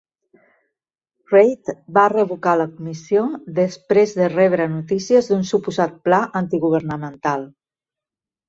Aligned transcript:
Reid 1.33 1.69
va 1.97 2.05
revocar 2.13 2.55
la 2.61 2.65
comissió 2.77 3.25
després 3.59 4.15
de 4.21 4.31
rebre 4.37 4.67
notícies 4.79 5.31
d'un 5.33 5.47
suposat 5.53 6.03
pla 6.09 6.23
antigovernamental. 6.43 7.47